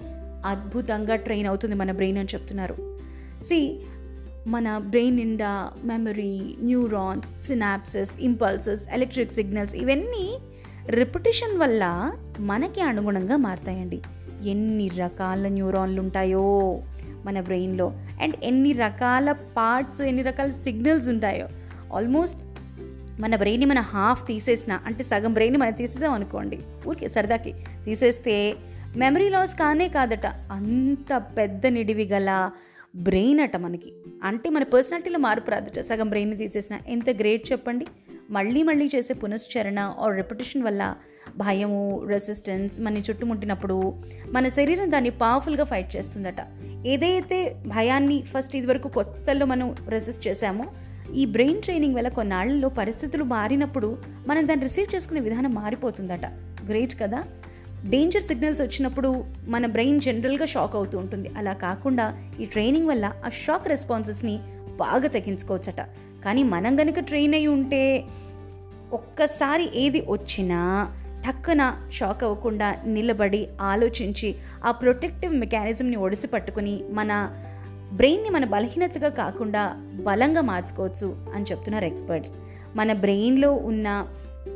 అద్భుతంగా 0.47 1.17
ట్రైన్ 1.17 1.47
అవుతుంది 1.47 1.75
మన 1.75 1.93
బ్రెయిన్ 1.93 2.19
అని 2.19 2.29
చెప్తున్నారు. 2.35 2.99
సి 3.43 3.81
మన 4.47 4.79
బ్రెయిన్ 4.79 5.17
నిండా 5.17 5.71
memory 5.85 6.57
neurons 6.61 7.47
synapses 7.47 8.17
impulses 8.21 8.89
electric 8.89 9.33
signals 9.33 9.75
ఇవన్నీ 9.75 10.39
రిపిటేషన్ 10.91 11.59
వల్ల 11.59 12.13
మనకి 12.41 12.81
అనుగుణంగా 12.81 13.37
మారుతాయండి. 13.37 14.01
ఎన్ని 14.47 14.89
రకాల 14.89 15.49
న్యూరాన్లు 15.49 16.01
ఉంటాయో 16.01 16.83
మన 17.25 17.41
బ్రెయిన్లో 17.41 17.93
అండ్ 18.23 18.37
ఎన్ని 18.43 18.73
రకాల 18.73 19.33
పార్ట్స్ 19.33 20.01
ఎన్ని 20.01 20.23
రకాల 20.23 20.49
సిగ్నల్స్ 20.49 21.09
ఉంటాయో. 21.09 21.49
ఆల్మోస్ట్ 21.97 22.41
మన 23.21 23.37
బ్రెయిన్ని 23.37 23.67
మన 23.67 23.81
హాఫ్ 23.81 24.27
తీసేసిన 24.27 24.81
అంటే 24.87 25.05
సగం 25.05 25.33
బ్రెయిన్ 25.33 25.57
మనం 25.57 25.73
తీసేసాం 25.73 26.13
అనుకోండి 26.13 26.59
ఊరికే 26.89 27.09
సరదాకి 27.09 27.55
తీసేస్తే 27.85 28.57
మెమరీ 28.97 29.29
లాస్ 29.29 29.55
కానే 29.55 29.89
కాదట. 29.89 30.27
అంత 30.27 31.23
పెద్ద 31.39 31.67
నిడివి 31.67 32.05
గల 32.05 32.51
బ్రెయిన్ 32.97 33.41
అట 33.41 33.57
మనకి. 33.57 33.93
అంటే 34.23 34.51
మన 34.51 34.63
పర్సనాలిటీలో 34.63 35.19
మార్పు 35.19 35.51
రాదట. 35.51 35.81
సగం 35.81 36.09
బ్రెయిన్ 36.09 36.39
తీసేసిన 36.39 36.79
ఎంత 36.89 37.11
గ్రేట్ 37.11 37.53
చెప్పండి? 37.53 37.87
మళ్ళీ 38.31 38.63
మళ్ళీ 38.63 38.91
చేసే 38.95 39.15
పునశ్చరణ 39.15 39.79
ఆర్ 39.79 40.17
రెపిటేషన్ 40.17 40.63
వల్ల 40.63 40.95
భయము 41.37 42.05
రెసిస్టెన్స్ 42.09 42.81
మన 42.81 42.99
చుట్టుముట్టినప్పుడు 42.99 44.03
మన 44.33 44.49
శరీరం 44.49 44.91
దాన్ని 44.91 45.11
పవర్ఫుల్గా 45.11 45.65
ఫైట్ 45.65 45.97
చేస్తుందట. 45.97 46.37
ఏదైతే 46.87 47.57
భయాన్ని 47.67 48.23
ఫస్ట్ 48.23 48.57
ఇదివరకు 48.57 48.89
కొత్తలో 48.89 49.47
మనం 49.47 49.77
రెసిస్ట్ 49.89 50.29
చేసామో 50.29 50.65
ఈ 51.15 51.27
బ్రెయిన్ 51.27 51.63
ట్రైనింగ్ 51.63 51.95
వల్ల 51.95 52.09
కొన్నాళ్ళలో 52.09 52.69
పరిస్థితులు 52.69 53.25
మారినప్పుడు 53.25 53.99
మనం 54.27 54.49
దాన్ని 54.49 54.63
రిసీవ్ 54.63 54.95
చేసుకునే 54.95 55.21
విధానం 55.21 55.55
మారిపోతుందట. 55.55 56.27
గ్రేట్ 56.69 57.01
కదా? 57.01 57.25
డేంజర్ 57.87 58.23
సిగ్నల్స్ 58.23 58.61
వచ్చినప్పుడు 58.61 59.25
మన 59.49 59.67
బ్రెయిన్ 59.67 60.01
జనరల్గా 60.01 60.47
షాక్ 60.47 60.77
అవుతూ 60.77 60.99
ఉంటుంది. 60.99 61.31
అలా 61.37 61.53
కాకుండా 61.53 62.23
ఈ 62.41 62.45
ట్రైనింగ్ 62.45 62.89
వల్ల 62.89 63.13
ఆ 63.27 63.29
షాక్ 63.29 63.69
రెస్పాన్సెస్ని 63.69 64.39
బాగా 64.77 65.09
తగ్గించుకోవచ్చట. 65.09 65.81
కానీ 66.25 66.43
మనం 66.43 66.77
కనుక 66.77 66.99
ట్రైన్ 66.99 67.35
అయి 67.35 67.47
ఉంటే 67.47 68.05
ఒక్కసారి 68.93 69.71
ఏది 69.75 70.05
వచ్చినా 70.09 70.93
టక్కున 71.29 71.89
షాక్ 71.93 72.25
అవ్వకుండా 72.25 72.77
నిలబడి 72.87 73.49
ఆలోచించి 73.61 74.35
ఆ 74.65 74.71
ప్రొటెక్టివ్ 74.71 75.35
మెకానిజంని 75.35 75.97
ఒడిసి 75.97 76.27
పట్టుకుని 76.27 76.85
మన 76.91 77.35
బ్రెయిన్ని 77.93 78.31
మన 78.31 78.45
బలహీనతగా 78.45 79.09
కాకుండా 79.09 79.73
బలంగా 80.05 80.41
మార్చుకోవచ్చు 80.41 81.27
అని 81.35 81.45
చెప్తున్నారు 81.45 81.85
ఎక్స్పర్ట్స్ 81.85 82.33
మన 82.77 82.93
బ్రెయిన్లో 82.93 83.53
ఉన్న 83.53 84.07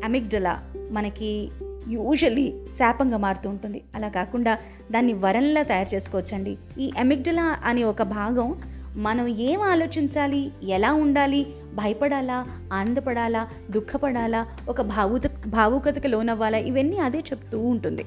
అమిగ్డలా 0.04 0.60
మనకి 0.90 1.48
యూజువలీ 1.88 2.54
శాపంగా 2.78 3.16
మారుతూ 3.16 3.50
ఉంటుంది. 3.50 3.82
అలా 3.94 4.08
కాకుండా 4.08 4.58
దాన్ని 4.90 5.12
వరంలా 5.12 5.62
తయారు 5.62 5.94
చేసుకోవచ్చండి. 5.94 6.58
ఈ 6.78 6.90
ఎమిగ్డలా 6.98 7.58
అనే 7.64 7.84
ఒక 7.84 8.02
భాగం 8.02 8.56
మనం 8.96 9.26
ఏం 9.26 9.60
ఆలోచించాలి 9.60 10.52
ఎలా 10.62 10.92
ఉండాలి 10.92 11.46
భయపడాలా 11.74 12.46
ఆనందపడాలా 12.72 13.48
దుఃఖపడాలా 13.70 14.46
ఒక 14.68 14.80
భావుత 14.80 15.22
భావుకతకు 15.46 16.06
లోనవ్వాలా 16.06 16.58
ఇవన్నీ 16.58 16.98
అదే 16.98 17.18
చెప్తూ 17.18 17.60
ఉంటుంది. 17.60 18.04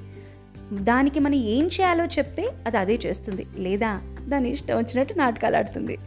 దానికి 0.73 1.19
మనం 1.19 1.35
ఏం 1.35 1.65
చేయాలో 1.65 2.05
చెప్తే 2.05 2.49
అది 2.67 2.77
అదే 2.77 2.99
చేస్తుంది. 3.05 3.47
లేదా 3.57 4.01
దాని 4.27 4.49
ఇష్టం 4.49 4.77
వచ్చినట్టు 4.77 5.13
నాటకాలు 5.13 5.57
ఆడుతుంది. 5.57 5.97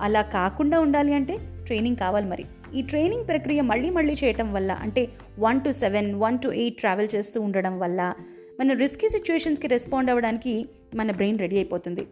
అలా 0.00 0.22
కాకుండా 0.22 0.80
ఉండాలి 0.80 1.14
అంటే 1.14 1.38
ట్రైనింగ్ 1.64 1.96
కావాలి 1.96 2.26
మరి. 2.26 2.44
ఈ 2.74 2.82
ట్రైనింగ్ 2.82 3.28
ప్రక్రియ 3.28 3.60
మళ్ళీ 3.60 3.90
మళ్ళీ 3.90 4.16
చేయటం 4.24 4.52
వల్ల 4.52 4.72
అంటే 4.72 5.08
one 5.38 5.60
two 5.60 5.70
seven 5.70 6.14
one 6.14 6.38
two 6.38 6.48
eight 6.48 6.76
travel 6.76 7.08
చేస్తూ 7.14 7.40
ఉండడం 7.40 7.78
వల్ల 7.78 8.14
మన 8.60 8.72
రిస్కీ 8.72 9.08
సిచ్యువేషన్స్కి 9.08 9.66
రెస్పాండ్ 9.66 10.10
అవ్వడానికి 10.10 10.66
మన 10.94 11.10
బ్రెయిన్ 11.10 11.38
రెడీ 11.38 11.56
అయిపోతుంది. 11.56 12.06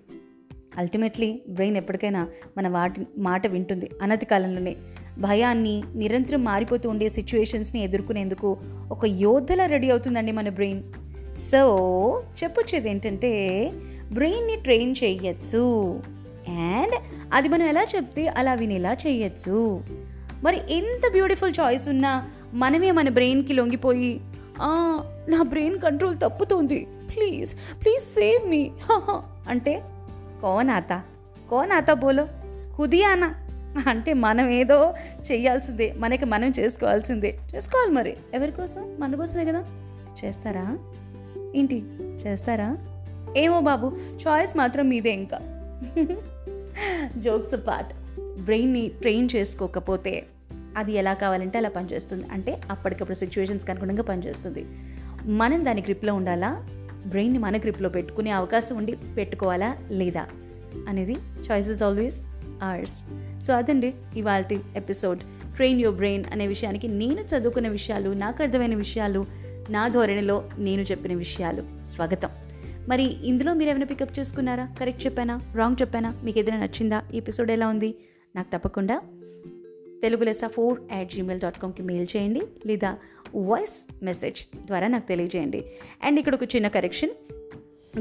అల్టిమేట్లీ 0.76 1.42
బ్రెయిన్ 1.48 1.76
ఎప్పటికైనా 1.76 2.28
మన 2.58 2.68
వాటి 2.68 3.06
మాట 3.18 3.46
వింటుంది 3.46 3.90
అనతి 4.02 4.26
కాలంలోనే. 4.26 4.76
భయాన్ని 5.18 5.82
నిరంతరం 5.94 6.44
మారిపోతూ 6.44 6.90
ఉండే 6.90 7.08
సిచ్యువేషన్స్ని 7.08 7.84
ఎదుర్కొనేందుకు 7.84 8.56
ఒక 8.90 9.04
యోధలా 9.04 9.66
రెడీ 9.66 9.90
అవుతుందండి 9.90 10.32
మన 10.32 10.48
బ్రెయిన్ 10.48 10.82
సో 11.34 12.22
చెప్పొచ్చేది 12.44 12.90
ఏంటంటే 12.90 13.72
బ్రెయిన్ని 14.12 14.56
ట్రైన్ 14.62 14.94
చేయొచ్చు. 15.04 15.64
అండ్ 16.48 16.94
అది 17.32 17.48
మనం 17.48 17.66
ఎలా 17.68 17.86
చెప్తే 17.96 18.26
అలా 18.26 18.54
వినేలా 18.54 18.96
చేయొచ్చు. 19.06 19.82
మరి 20.44 20.60
ఎంత 20.70 21.12
బ్యూటిఫుల్ 21.12 21.54
చాయిస్ 21.60 21.88
ఉన్నా 21.88 22.30
మనమే 22.54 22.90
మన 22.90 23.08
బ్రెయిన్కి 23.08 23.52
లొంగిపోయి 23.52 24.20
నా 25.28 25.42
బ్రెయిన్ 25.42 25.80
కంట్రోల్ 25.80 26.16
తప్పుతోంది. 26.16 26.86
ప్లీజ్ 27.14 27.54
ప్లీజ్ 27.54 28.04
సేవ్ 28.04 28.50
మీ 28.50 28.70
అంటే 29.48 29.82
కోన్ 30.40 30.68
కోనాత 30.68 31.02
కోన్ 31.50 31.94
బోలో 31.94 32.28
కుదియానా 32.76 33.34
అంటే 33.88 34.14
మనం 34.14 34.48
ఏదో 34.48 34.94
చేయాల్సిందే 35.32 35.94
మనకి 35.98 36.24
మనం 36.24 36.52
చేసుకోవాల్సిందే. 36.58 37.38
చేసుకోవాలి 37.54 37.92
మరి. 37.92 38.16
ఎవరి 38.34 38.52
కోసం? 38.52 38.96
మన 38.98 39.14
కోసమే 39.14 39.44
కదా. 39.44 39.64
చేస్తారా? 40.24 40.78
ఏంటి? 41.56 41.82
చేస్తారా? 42.26 42.76
ఏమో 43.36 43.60
బాబు 43.60 43.92
చాయిస్ 44.28 44.56
మాత్రం 44.56 44.88
మీదే 44.88 45.10
ఇంకా. 45.10 45.40
జోక్స్ 47.18 47.66
పార్ట్ 47.66 48.09
బ్రెయిన్ని 48.38 48.88
ట్రైన్ 48.88 49.28
చేసుకోకపోతే 49.36 50.26
అది 50.76 50.92
ఎలా 50.92 51.14
కావాలంటే 51.14 51.58
అలా 51.58 51.68
పనిచేస్తుంది. 51.68 52.24
అంటే 52.32 52.60
అప్పటికప్పుడు 52.70 53.16
సిచ్యువేషన్స్కి 53.16 53.70
అనుగుణంగా 53.70 54.02
పనిచేస్తుంది. 54.02 54.66
మనం 55.24 55.64
దాని 55.64 55.80
గ్రిప్లో 55.80 56.14
ఉండాలా? 56.14 56.66
బ్రెయిన్ని 57.06 57.38
మన 57.38 57.56
గ్రిప్లో 57.56 57.88
పెట్టుకునే 57.88 58.30
అవకాశం 58.30 58.76
ఉండి 58.76 58.96
పెట్టుకోవాలా 59.16 59.76
లేదా? 59.90 60.26
అనేది 60.88 61.16
చాయిసెస్ 61.50 61.82
ఆల్వేస్ 61.82 62.22
ఆర్స్ 62.62 63.04
సో 63.40 63.54
అదండి 63.54 63.94
ఇవాళ 64.16 64.44
ఎపిసోడ్ 64.76 65.18
ట్రైన్ 65.56 65.80
యువర్ 65.80 65.96
బ్రెయిన్ 65.96 66.24
అనే 66.32 66.46
విషయానికి 66.46 66.88
నేను 66.88 67.20
చదువుకున్న 67.20 67.68
విషయాలు 67.68 68.10
నాకు 68.10 68.42
అర్థమైన 68.42 68.74
విషయాలు 68.74 69.26
నా 69.70 69.88
ధోరణిలో 69.88 70.50
నేను 70.58 70.82
చెప్పిన 70.82 71.14
విషయాలు. 71.14 71.80
స్వాగతం. 71.80 72.28
మరి 72.88 73.28
ఇందులో 73.28 73.54
మీరు 73.54 73.70
ఏమైనా 73.70 73.86
పికప్ 73.86 74.18
చేసుకున్నారా? 74.20 74.68
కరెక్ట్ 74.80 75.06
చెప్పానా? 75.06 75.40
రాంగ్ 75.54 75.76
చెప్పానా? 75.80 76.14
మీకు 76.24 76.38
ఏదైనా 76.38 76.58
నచ్చిందా? 76.58 77.02
ఈ 77.14 77.16
ఎపిసోడ్ 77.16 77.50
ఎలా 77.50 77.68
ఉంది? 77.68 77.94
నాకు 78.36 78.48
తప్పకుండా 78.52 78.96
తెలుగు 80.02 80.24
లెసా 80.24 80.48
ఫోర్ 80.48 80.80
యాట్ 80.92 81.10
జీమెయిల్ 81.14 81.40
డాట్ 81.42 81.58
కామ్కి 81.62 81.82
మెయిల్ 81.82 82.06
చేయండి 82.16 82.42
లేదా 82.66 82.90
వాయిస్ 83.34 83.76
మెసేజ్ 84.04 84.40
ద్వారా 84.66 84.86
నాకు 84.88 85.06
తెలియజేయండి. 85.08 85.60
అండ్ 86.04 86.18
ఇక్కడ 86.18 86.34
ఒక 86.34 86.46
చిన్న 86.54 86.68
కరెక్షన్ 86.68 87.10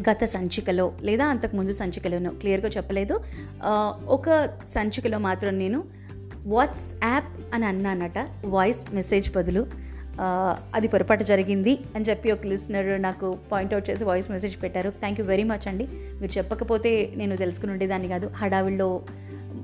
గత 0.10 0.24
సంచికలో 0.24 0.86
లేదా 1.02 1.26
అంతకుముందు 1.26 1.72
సంచికలోనో 1.72 2.32
క్లియర్గా 2.42 2.70
చెప్పలేదు. 2.78 3.16
ఒక 4.18 4.28
సంచికలో 4.66 5.20
మాత్రం 5.20 5.54
నేను 5.58 5.80
వాట్సాప్ 6.46 7.30
అని 7.54 7.66
అన్నానట 7.66 8.20
వాయిస్ 8.46 8.84
మెసేజ్ 8.94 9.30
బదులు. 9.36 9.64
అది 10.76 10.88
పొరపాటు 10.88 11.24
జరిగింది 11.24 11.74
అని 11.96 12.06
చెప్పి 12.06 12.32
ఒక 12.32 12.46
లిసనర్ 12.52 13.02
నాకు 13.02 13.28
పాయింట్అవుట్ 13.52 13.90
చేసి 13.90 14.04
వాయిస్ 14.04 14.32
మెసేజ్ 14.32 14.56
పెట్టారు. 14.64 14.90
థ్యాంక్ 14.90 15.20
యూ 15.20 15.26
వెరీ 15.26 15.44
మచ్ 15.44 15.68
అండి. 15.68 15.86
మీరు 16.22 16.38
చెప్పకపోతే 16.38 16.92
నేను 17.16 17.36
తెలుసుకుని 17.38 17.72
ఉండేదాన్ని 17.72 18.08
కాదు. 18.08 18.28
హడావిల్లో 18.28 18.90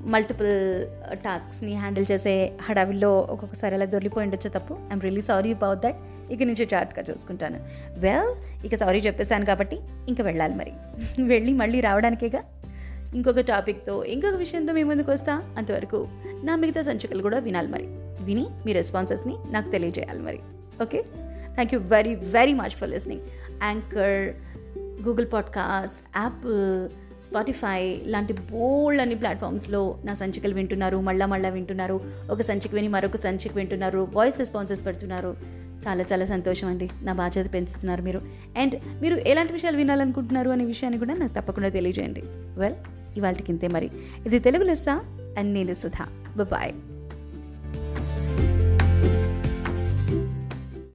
మల్టిపుల్ 0.06 0.86
టాస్క్స్ని 1.16 1.74
హ్యాండిల్ 1.74 2.06
చేసే 2.12 2.52
హడావిల్లో 2.62 3.20
ఒక్కొక్కసారి 3.20 3.74
అలా 3.74 3.84
దొరికిపోయి 3.84 4.26
ఉండొచ్చు 4.26 4.50
తప్పు. 4.50 4.74
I'm 4.74 5.00
really 5.00 5.20
sorry 5.20 5.52
about 5.52 5.78
that 5.78 5.96
ఇక 6.30 6.42
నుంచి 6.42 6.66
జాగ్రత్తగా 6.66 7.04
చూసుకుంటాను. 7.10 7.60
వెల్ 7.98 8.64
ఇక 8.66 8.74
సారీ 8.74 8.98
చెప్పేశాను 8.98 9.44
కాబట్టి 9.44 9.78
ఇంకా 10.08 10.24
వెళ్ళాలి 10.24 10.54
మరి. 10.54 10.72
వెళ్ళి 11.22 11.52
మళ్ళీ 11.52 11.80
రావడానికేగా? 11.80 12.42
ఇంకొక 13.14 13.40
టాపిక్తో 13.40 14.04
ఇంకొక 14.04 14.34
విషయంతో 14.34 14.72
మీ 14.72 14.82
ముందుకు 14.82 15.12
వస్తా. 15.12 15.54
అంతవరకు 15.56 16.08
నా 16.44 16.56
మిగతా 16.56 16.82
సంచికలు 16.82 17.22
కూడా 17.22 17.38
వినాలి 17.38 17.68
మరి. 17.68 17.86
విని 18.24 18.46
మీ 18.66 18.72
రెస్పాన్సెస్ని 18.72 19.36
నాకు 19.50 19.70
తెలియజేయాలి 19.70 20.20
మరి. 20.20 20.38
Okay 20.82 21.02
thank 21.54 21.74
you 21.74 21.80
very 21.80 22.14
very 22.14 22.52
much 22.52 22.70
for 22.70 22.90
listening 22.90 23.20
anchor 23.62 24.34
Google 25.08 25.26
podcast 25.32 26.18
app 26.18 26.46
Spotify 27.20 28.00
లాంటి 28.06 28.32
బోల్డ్ 28.32 29.00
అన్ని 29.00 29.14
ప్లాట్ఫామ్స్లో 29.14 29.98
నా 30.04 30.14
సంచికలు 30.14 30.54
వింటున్నారు 30.54 30.96
మళ్ళా 30.96 31.26
మళ్ళా 31.26 31.48
వింటున్నారు 31.48 32.00
ఒక 32.30 32.40
సంచిక 32.40 32.74
విని 32.74 32.88
మరొక 32.88 33.16
సంచిక 33.16 33.52
వింటున్నారు 33.56 34.08
వాయిస్ 34.12 34.38
రెస్పాన్సెస్ 34.38 34.86
పెడుతున్నారు. 34.86 35.36
చాలా 35.88 36.04
చాలా 36.12 36.24
సంతోషం 36.24 36.68
అండి. 36.68 36.90
నా 37.02 37.12
బాధ్యత 37.12 37.54
పెంచుతున్నారు 37.54 38.02
మీరు. 38.02 38.22
అండ్ 38.58 39.02
మీరు 39.02 39.16
ఎలాంటి 39.16 39.52
విషయాలు 39.52 39.76
వినాలనుకుంటున్నారు 39.76 40.50
అనే 40.50 40.64
విషయాన్ని 40.64 40.98
కూడా 40.98 41.14
నాకు 41.14 41.32
తప్పకుండా 41.32 41.68
తెలియజేయండి. 41.68 42.22
వెల్ 42.56 42.74
ఇవాళకింతే 43.16 43.68
మరి. 43.68 43.90
ఇది 44.26 44.38
తెలుగు 44.38 44.64
లెస్స 44.64 44.88
అండ్ 45.38 45.54
నేను 45.54 45.74
సుధా. 45.74 46.06
బాయ్ 46.44 46.74